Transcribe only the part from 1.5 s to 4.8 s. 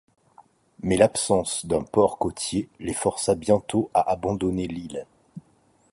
d'un port côtier les força bientôt à abandonner